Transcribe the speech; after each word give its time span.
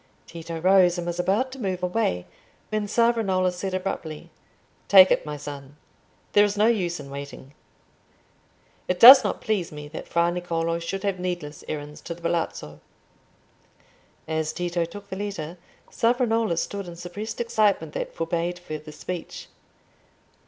Tito 0.25 0.59
rose 0.59 0.97
and 0.97 1.05
was 1.05 1.19
about 1.19 1.51
to 1.51 1.59
move 1.59 1.83
away, 1.83 2.25
when 2.69 2.87
Savonarola 2.87 3.51
said 3.51 3.75
abruptly—"Take 3.75 5.11
it, 5.11 5.27
my 5.27 5.37
son. 5.37 5.75
There 6.33 6.43
is 6.43 6.57
no 6.57 6.65
use 6.65 6.99
in 6.99 7.11
waiting. 7.11 7.53
It 8.87 8.99
does 8.99 9.23
not 9.23 9.41
please 9.41 9.71
me 9.71 9.87
that 9.89 10.07
Fra 10.07 10.31
Niccolò 10.31 10.81
should 10.81 11.03
have 11.03 11.19
needless 11.19 11.63
errands 11.67 12.01
to 12.01 12.15
the 12.15 12.21
Palazzo." 12.23 12.79
As 14.27 14.53
Tito 14.53 14.85
took 14.85 15.07
the 15.11 15.15
letter, 15.15 15.59
Savonarola 15.91 16.57
stood 16.57 16.87
in 16.87 16.95
suppressed 16.95 17.39
excitement 17.39 17.93
that 17.93 18.15
forbade 18.15 18.57
further 18.57 18.91
speech. 18.91 19.49